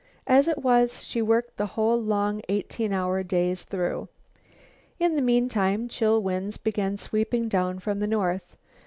[0.25, 4.07] As it was, she worked the whole long eighteen hour days through.
[4.99, 8.55] In the meantime, chill winds began sweeping down from the north.